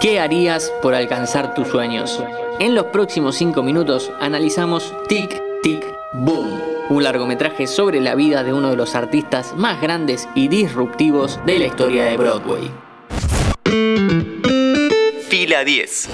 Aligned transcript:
¿Qué 0.00 0.18
harías 0.18 0.72
por 0.80 0.94
alcanzar 0.94 1.52
tus 1.52 1.68
sueños? 1.68 2.24
En 2.58 2.74
los 2.74 2.86
próximos 2.86 3.36
5 3.36 3.62
minutos 3.62 4.10
analizamos 4.18 4.94
Tic 5.08 5.42
Tic 5.62 5.84
Boom, 6.14 6.58
un 6.88 7.02
largometraje 7.02 7.66
sobre 7.66 8.00
la 8.00 8.14
vida 8.14 8.42
de 8.42 8.54
uno 8.54 8.70
de 8.70 8.76
los 8.76 8.94
artistas 8.94 9.54
más 9.58 9.82
grandes 9.82 10.26
y 10.34 10.48
disruptivos 10.48 11.38
de 11.44 11.58
la 11.58 11.66
historia 11.66 12.04
de 12.04 12.16
Broadway. 12.16 12.70
Fila 15.28 15.64
10. 15.64 16.08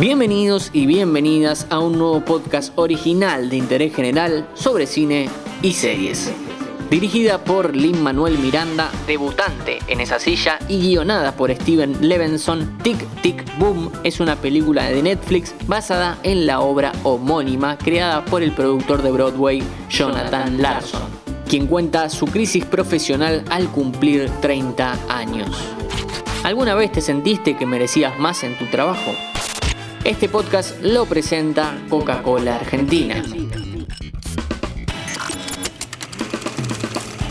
Bienvenidos 0.00 0.70
y 0.72 0.86
bienvenidas 0.86 1.66
a 1.68 1.78
un 1.78 1.98
nuevo 1.98 2.24
podcast 2.24 2.72
original 2.76 3.50
de 3.50 3.56
interés 3.58 3.94
general 3.94 4.48
sobre 4.54 4.86
cine 4.86 5.28
y 5.60 5.74
series. 5.74 6.32
Dirigida 6.90 7.42
por 7.42 7.74
Lin 7.74 8.02
Manuel 8.02 8.38
Miranda, 8.38 8.90
debutante 9.06 9.78
en 9.88 10.00
esa 10.00 10.18
silla 10.18 10.58
y 10.68 10.80
guionada 10.80 11.34
por 11.34 11.52
Steven 11.54 11.96
Levenson, 12.06 12.78
Tic 12.82 12.98
Tic 13.22 13.44
Boom 13.58 13.90
es 14.04 14.20
una 14.20 14.36
película 14.36 14.84
de 14.84 15.02
Netflix 15.02 15.54
basada 15.66 16.18
en 16.22 16.46
la 16.46 16.60
obra 16.60 16.92
homónima 17.02 17.78
creada 17.78 18.24
por 18.24 18.42
el 18.42 18.52
productor 18.52 19.02
de 19.02 19.10
Broadway 19.10 19.62
Jonathan 19.88 20.60
Larson, 20.60 21.02
quien 21.48 21.66
cuenta 21.66 22.08
su 22.10 22.26
crisis 22.26 22.64
profesional 22.64 23.44
al 23.50 23.68
cumplir 23.70 24.30
30 24.40 24.98
años. 25.08 25.48
¿Alguna 26.44 26.74
vez 26.74 26.92
te 26.92 27.00
sentiste 27.00 27.56
que 27.56 27.64
merecías 27.64 28.18
más 28.18 28.44
en 28.44 28.58
tu 28.58 28.66
trabajo? 28.66 29.12
Este 30.04 30.28
podcast 30.28 30.78
lo 30.82 31.06
presenta 31.06 31.78
Coca-Cola 31.88 32.56
Argentina. 32.56 33.24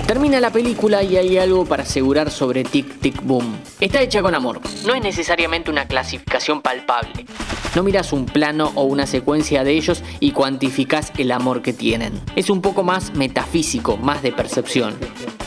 Termina 0.07 0.39
la 0.41 0.51
película 0.51 1.01
y 1.01 1.15
hay 1.15 1.37
algo 1.37 1.65
para 1.65 1.83
asegurar 1.83 2.29
sobre 2.29 2.63
Tic 2.63 2.99
Tic 2.99 3.23
Boom. 3.23 3.57
Está 3.79 4.01
hecha 4.01 4.21
con 4.21 4.35
amor. 4.35 4.59
No 4.85 4.93
es 4.93 5.01
necesariamente 5.01 5.71
una 5.71 5.87
clasificación 5.87 6.61
palpable. 6.61 7.25
No 7.73 7.83
miras 7.83 8.13
un 8.13 8.25
plano 8.25 8.71
o 8.75 8.83
una 8.83 9.07
secuencia 9.07 9.63
de 9.63 9.71
ellos 9.71 10.03
y 10.19 10.31
cuantificas 10.31 11.11
el 11.17 11.31
amor 11.31 11.61
que 11.61 11.73
tienen. 11.73 12.21
Es 12.35 12.49
un 12.49 12.61
poco 12.61 12.83
más 12.83 13.15
metafísico, 13.15 13.97
más 13.97 14.21
de 14.21 14.31
percepción. 14.31 14.95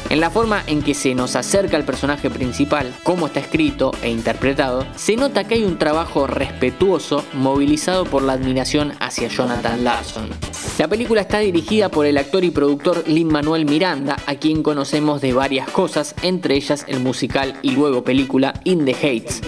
En 0.08 0.20
la 0.20 0.30
forma 0.30 0.62
en 0.66 0.82
que 0.82 0.94
se 0.94 1.14
nos 1.14 1.36
acerca 1.36 1.76
al 1.76 1.84
personaje 1.84 2.30
principal, 2.30 2.94
cómo 3.02 3.26
está 3.26 3.40
escrito 3.40 3.92
e 4.02 4.10
interpretado, 4.10 4.86
se 4.96 5.16
nota 5.16 5.44
que 5.44 5.54
hay 5.54 5.64
un 5.64 5.78
trabajo 5.78 6.26
respetuoso 6.26 7.24
movilizado 7.34 8.04
por 8.04 8.22
la 8.22 8.34
admiración 8.34 8.94
hacia 9.00 9.28
Jonathan 9.28 9.84
Larson. 9.84 10.30
La 10.78 10.88
película 10.88 11.22
está 11.22 11.38
dirigida 11.38 11.88
por 11.88 12.04
el 12.04 12.18
actor 12.18 12.44
y 12.44 12.50
productor 12.50 13.04
Lin 13.08 13.28
Manuel 13.28 13.64
Miranda, 13.64 14.18
a 14.26 14.34
quien 14.34 14.62
conocemos 14.62 15.22
de 15.22 15.32
varias 15.32 15.70
cosas, 15.70 16.14
entre 16.20 16.54
ellas 16.54 16.84
el 16.86 17.00
musical 17.00 17.58
y 17.62 17.70
luego 17.70 18.04
película 18.04 18.60
In 18.64 18.84
the 18.84 18.92
Heights, 18.92 19.40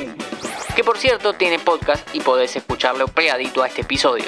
que 0.74 0.82
por 0.82 0.96
cierto 0.96 1.34
tiene 1.34 1.58
podcast 1.58 2.08
y 2.14 2.20
podés 2.20 2.56
escucharlo 2.56 3.08
pegadito 3.08 3.62
a 3.62 3.68
este 3.68 3.82
episodio. 3.82 4.24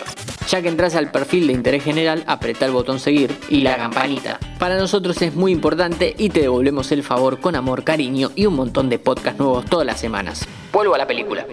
Ya 0.48 0.60
que 0.60 0.68
entras 0.68 0.94
al 0.94 1.10
perfil 1.10 1.46
de 1.46 1.54
interés 1.54 1.84
general, 1.84 2.22
apretá 2.26 2.66
el 2.66 2.72
botón 2.72 3.00
seguir 3.00 3.34
y 3.48 3.62
la 3.62 3.76
campanita. 3.76 4.38
Para 4.58 4.76
nosotros 4.76 5.22
es 5.22 5.34
muy 5.34 5.52
importante 5.52 6.14
y 6.18 6.28
te 6.28 6.40
devolvemos 6.40 6.92
el 6.92 7.02
favor 7.02 7.40
con 7.40 7.56
amor, 7.56 7.82
cariño 7.82 8.30
y 8.34 8.44
un 8.44 8.56
montón 8.56 8.90
de 8.90 8.98
podcasts 8.98 9.40
nuevos 9.40 9.64
todas 9.64 9.86
las 9.86 9.98
semanas. 9.98 10.46
Vuelvo 10.70 10.94
a 10.94 10.98
la 10.98 11.06
película. 11.06 11.46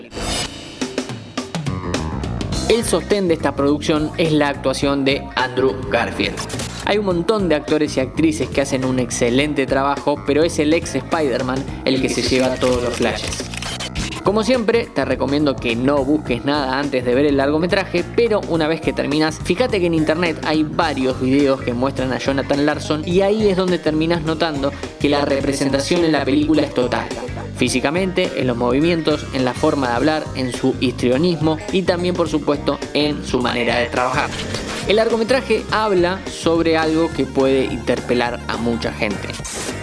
El 2.69 2.83
sostén 2.83 3.29
de 3.29 3.33
esta 3.33 3.55
producción 3.55 4.11
es 4.17 4.33
la 4.33 4.49
actuación 4.49 5.05
de 5.05 5.25
Andrew 5.35 5.73
Garfield. 5.89 6.35
Hay 6.83 6.97
un 6.97 7.05
montón 7.05 7.47
de 7.47 7.55
actores 7.55 7.95
y 7.95 8.01
actrices 8.01 8.49
que 8.49 8.59
hacen 8.59 8.83
un 8.83 8.99
excelente 8.99 9.65
trabajo, 9.65 10.21
pero 10.27 10.43
es 10.43 10.59
el 10.59 10.73
ex 10.73 10.95
Spider-Man 10.95 11.63
el 11.85 12.01
que 12.01 12.09
se 12.09 12.21
lleva 12.21 12.55
todos 12.55 12.83
los 12.83 12.95
flashes. 12.95 13.45
Como 14.21 14.43
siempre, 14.43 14.85
te 14.93 15.05
recomiendo 15.05 15.55
que 15.55 15.77
no 15.77 16.03
busques 16.03 16.43
nada 16.43 16.77
antes 16.77 17.05
de 17.05 17.15
ver 17.15 17.27
el 17.27 17.37
largometraje, 17.37 18.03
pero 18.17 18.41
una 18.49 18.67
vez 18.67 18.81
que 18.81 18.91
terminas, 18.91 19.39
fíjate 19.45 19.79
que 19.79 19.85
en 19.85 19.93
internet 19.93 20.37
hay 20.45 20.63
varios 20.63 21.21
videos 21.21 21.61
que 21.61 21.73
muestran 21.73 22.11
a 22.11 22.17
Jonathan 22.17 22.65
Larson 22.65 23.07
y 23.07 23.21
ahí 23.21 23.47
es 23.47 23.55
donde 23.55 23.79
terminas 23.79 24.23
notando 24.23 24.73
que 24.99 25.07
la 25.07 25.23
representación 25.23 26.03
en 26.03 26.11
la 26.11 26.25
película 26.25 26.63
es 26.63 26.73
total. 26.73 27.07
Físicamente, 27.57 28.39
en 28.39 28.47
los 28.47 28.55
movimientos, 28.55 29.25
en 29.33 29.43
la 29.43 29.53
forma 29.53 29.89
de 29.89 29.95
hablar, 29.95 30.23
en 30.35 30.53
su 30.53 30.75
histrionismo 30.79 31.57
y 31.71 31.81
también 31.81 32.15
por 32.15 32.29
supuesto 32.29 32.79
en 32.93 33.25
su 33.25 33.41
manera 33.41 33.77
de 33.77 33.87
trabajar. 33.87 34.29
El 34.87 34.97
largometraje 34.97 35.65
habla 35.71 36.21
sobre 36.27 36.77
algo 36.77 37.11
que 37.11 37.25
puede 37.25 37.65
interpelar 37.65 38.39
a 38.47 38.57
mucha 38.57 38.93
gente. 38.93 39.27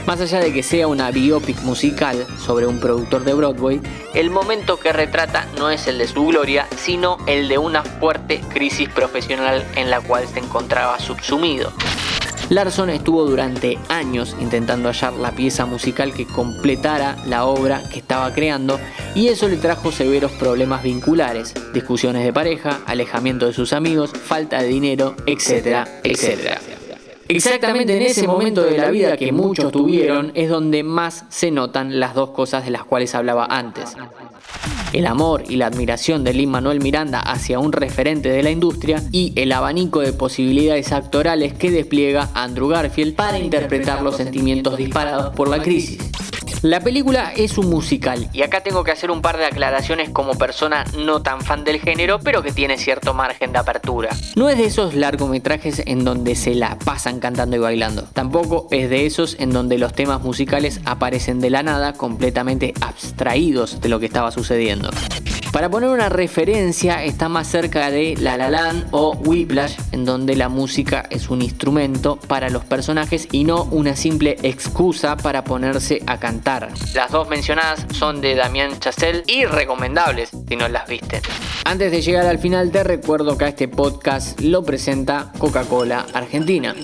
Más 0.07 0.21
allá 0.21 0.41
de 0.41 0.53
que 0.53 0.63
sea 0.63 0.87
una 0.87 1.11
biopic 1.11 1.61
musical 1.63 2.27
sobre 2.39 2.67
un 2.67 2.79
productor 2.79 3.25
de 3.25 3.35
Broadway, 3.35 3.81
el 4.15 4.31
momento 4.31 4.79
que 4.79 4.93
retrata 4.93 5.47
no 5.59 5.71
es 5.71 5.87
el 5.89 5.99
de 5.99 6.07
su 6.07 6.27
gloria, 6.27 6.69
sino 6.77 7.19
el 7.27 7.49
de 7.49 7.59
una 7.59 7.83
fuerte 7.83 8.41
crisis 8.53 8.89
profesional 8.89 9.67
en 9.77 9.91
la 9.91 10.01
cual 10.01 10.27
se 10.29 10.39
encontraba 10.39 10.99
subsumido. 10.99 11.73
Larson 12.51 12.91
estuvo 12.91 13.25
durante 13.25 13.79
años 13.89 14.37
intentando 14.41 14.89
hallar 14.89 15.15
la 15.15 15.33
pieza 15.33 15.65
musical 15.67 16.13
que 16.13 16.27
completara 16.27 17.17
la 17.27 17.47
obra 17.47 17.83
que 17.91 17.99
estaba 17.99 18.33
creando 18.33 18.79
y 19.15 19.29
eso 19.29 19.49
le 19.49 19.57
trajo 19.57 19.91
severos 19.91 20.33
problemas 20.33 20.83
vinculares, 20.83 21.55
discusiones 21.73 22.25
de 22.25 22.33
pareja, 22.33 22.81
alejamiento 22.87 23.47
de 23.47 23.53
sus 23.55 23.73
amigos, 23.73 24.11
falta 24.11 24.61
de 24.61 24.69
dinero, 24.69 25.15
etcétera, 25.27 26.01
etcétera. 26.03 26.61
Exactamente 27.29 27.97
en 27.97 28.03
ese 28.03 28.27
momento 28.27 28.63
de 28.63 28.77
la 28.77 28.91
vida 28.91 29.17
que 29.17 29.33
muchos 29.33 29.73
tuvieron 29.73 30.31
es 30.35 30.51
donde 30.51 30.83
más 30.83 31.25
se 31.31 31.51
notan 31.51 31.99
las 31.99 32.15
dos 32.15 32.31
cosas 32.31 32.65
de 32.65 32.71
las 32.71 32.85
cuales 32.85 33.15
hablaba 33.15 33.47
antes. 33.47 33.97
El 34.95 35.09
amor 35.09 35.43
y 35.49 35.57
la 35.57 35.67
admiración 35.67 36.23
de 36.23 36.33
Lin 36.33 36.51
Manuel 36.51 36.81
Miranda 36.81 37.19
hacia 37.19 37.59
un 37.59 37.73
referente 37.73 38.29
de 38.29 38.45
la 38.45 38.53
industria 38.53 39.03
y 39.11 39.33
el 39.35 39.51
abanico 39.51 39.99
de 39.99 40.13
posibilidades 40.13 40.93
actorales 40.93 41.53
que 41.53 41.73
despliega 41.73 42.31
Andrew 42.33 42.69
Garfield 42.69 43.17
para 43.17 43.41
interpretar 43.41 44.03
los 44.03 44.17
sentimientos 44.17 44.77
disparados 44.77 45.35
por 45.35 45.49
la 45.49 45.61
crisis. 45.61 45.99
La 46.65 46.81
película 46.81 47.31
es 47.37 47.59
un 47.59 47.69
musical 47.69 48.31
y 48.33 48.41
acá 48.41 48.63
tengo 48.63 48.85
que 48.85 48.91
hacer 48.91 49.11
un 49.11 49.21
par 49.21 49.37
de 49.37 49.45
aclaraciones 49.45 50.09
como 50.09 50.39
persona 50.39 50.85
no 50.97 51.21
tan 51.21 51.43
fan 51.43 51.63
del 51.63 51.79
género, 51.79 52.21
pero 52.21 52.43
que 52.43 52.53
tiene 52.53 52.79
cierto 52.79 53.13
margen 53.13 53.53
de 53.53 53.59
apertura. 53.59 54.09
No 54.35 54.49
es 54.49 54.57
de 54.57 54.65
esos 54.65 54.95
largometrajes 54.95 55.83
en 55.85 56.05
donde 56.05 56.35
se 56.35 56.55
la 56.55 56.79
pasan 56.79 57.21
cantando 57.21 57.57
y 57.57 57.59
bailando. 57.59 58.05
Tampoco 58.15 58.67
es 58.71 58.89
de 58.89 59.05
esos 59.05 59.37
en 59.39 59.51
donde 59.51 59.77
los 59.77 59.93
temas 59.93 60.23
musicales 60.23 60.81
aparecen 60.87 61.39
de 61.39 61.51
la 61.51 61.63
nada, 61.63 61.93
completamente 61.93 62.73
abstraídos 62.81 63.83
de 63.83 63.91
lo 63.91 64.01
que 64.01 64.07
estaba 64.07 64.31
sucediendo. 64.31 64.89
Para 65.55 65.71
poner 65.71 65.89
una 65.89 66.09
referencia, 66.09 67.05
está 67.05 67.29
más 67.29 67.47
cerca 67.47 67.89
de 67.89 68.17
La 68.19 68.37
La 68.37 68.51
Land 68.51 68.89
o 68.91 69.15
Whiplash, 69.19 69.77
en 69.93 70.05
donde 70.05 70.35
la 70.35 70.49
música 70.49 71.07
es 71.11 71.31
un 71.31 71.43
instrumento 71.43 72.17
para 72.17 72.51
los 72.51 72.65
personajes 72.65 73.29
y 73.31 73.45
no 73.45 73.63
una 73.71 73.95
simple 73.95 74.37
excusa 74.43 75.17
para 75.17 75.45
ponerse 75.45 76.03
a 76.09 76.19
cantar. 76.19 76.71
Las 76.93 77.13
dos 77.13 77.29
mencionadas 77.29 77.87
son 77.93 78.21
de 78.21 78.35
Damien 78.35 78.81
Chazelle 78.81 79.23
y 79.29 79.45
recomendables 79.45 80.31
si 80.49 80.57
no 80.57 80.67
las 80.67 80.89
viste. 80.89 81.23
Antes 81.65 81.93
de 81.93 82.03
llegar 82.03 82.27
al 82.27 82.41
final, 82.41 82.73
te 82.73 82.83
recuerdo 82.83 83.39
que 83.39 83.45
a 83.45 83.49
este 83.49 83.69
podcast 83.69 84.41
lo 84.41 84.65
presenta 84.65 85.31
Coca-Cola 85.39 86.05
Argentina. 86.15 86.75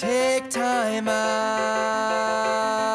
take 0.00 0.48
time 0.48 1.08
out. 1.08 2.89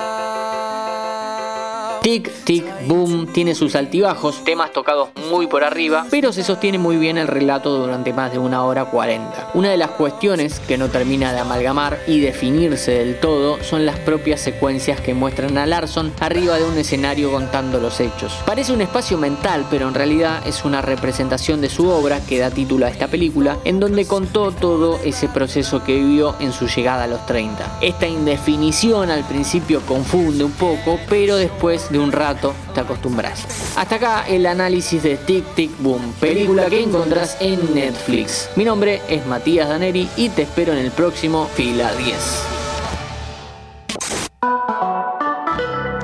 Tic, 2.05 2.29
tic, 2.43 2.63
boom, 2.85 3.25
tiene 3.33 3.55
sus 3.55 3.75
altibajos, 3.75 4.43
temas 4.43 4.71
tocados 4.71 5.09
muy 5.31 5.47
por 5.47 5.63
arriba, 5.63 6.05
pero 6.11 6.31
se 6.31 6.43
sostiene 6.43 6.77
muy 6.77 6.97
bien 6.97 7.17
el 7.17 7.27
relato 7.27 7.79
durante 7.79 8.13
más 8.13 8.31
de 8.31 8.37
una 8.37 8.63
hora 8.63 8.85
cuarenta. 8.85 9.49
Una 9.55 9.71
de 9.71 9.77
las 9.77 9.89
cuestiones 9.89 10.59
que 10.59 10.77
no 10.77 10.89
termina 10.89 11.33
de 11.33 11.39
amalgamar 11.39 11.97
y 12.05 12.19
definirse 12.19 12.91
del 12.91 13.19
todo 13.19 13.57
son 13.63 13.87
las 13.87 13.97
propias 13.97 14.39
secuencias 14.39 15.01
que 15.01 15.15
muestran 15.15 15.57
a 15.57 15.65
Larson 15.65 16.13
arriba 16.19 16.59
de 16.59 16.65
un 16.65 16.77
escenario 16.77 17.31
contando 17.31 17.79
los 17.79 17.99
hechos. 17.99 18.37
Parece 18.45 18.71
un 18.71 18.81
espacio 18.81 19.17
mental, 19.17 19.65
pero 19.71 19.87
en 19.87 19.95
realidad 19.95 20.43
es 20.45 20.63
una 20.63 20.83
representación 20.83 21.59
de 21.59 21.69
su 21.69 21.89
obra 21.89 22.23
que 22.23 22.37
da 22.37 22.51
título 22.51 22.85
a 22.85 22.89
esta 22.89 23.07
película, 23.07 23.57
en 23.65 23.79
donde 23.79 24.05
contó 24.05 24.51
todo 24.51 24.99
ese 25.03 25.27
proceso 25.27 25.83
que 25.83 25.95
vivió 25.95 26.35
en 26.39 26.53
su 26.53 26.67
llegada 26.67 27.05
a 27.05 27.07
los 27.07 27.25
30. 27.25 27.79
Esta 27.81 28.05
indefinición 28.05 29.09
al 29.09 29.23
principio 29.23 29.81
confunde 29.87 30.43
un 30.43 30.51
poco, 30.51 30.99
pero 31.09 31.37
después 31.37 31.89
de 31.95 31.99
un 31.99 32.11
rato 32.11 32.53
te 32.73 32.81
acostumbras. 32.81 33.45
Hasta 33.77 33.95
acá 33.95 34.25
el 34.27 34.45
análisis 34.45 35.01
de 35.01 35.15
Tic 35.15 35.45
Tic 35.55 35.71
Boom, 35.79 36.13
película 36.19 36.65
que 36.65 36.83
encontrás 36.83 37.37
en 37.39 37.73
Netflix. 37.73 38.49
Mi 38.57 38.65
nombre 38.65 39.01
es 39.07 39.25
Matías 39.25 39.69
Daneri 39.69 40.09
y 40.17 40.27
te 40.27 40.41
espero 40.41 40.73
en 40.73 40.79
el 40.79 40.91
próximo 40.91 41.49
Fila 41.55 41.93
10. 41.93 42.17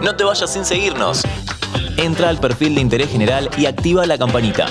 No 0.01 0.15
te 0.15 0.23
vayas 0.23 0.51
sin 0.51 0.63
seguirnos. 0.63 1.23
Entra 1.97 2.29
al 2.29 2.39
perfil 2.39 2.75
de 2.75 2.81
interés 2.81 3.09
general 3.11 3.49
y 3.57 3.65
activa 3.65 4.05
la 4.05 4.17
campanita. 4.17 4.67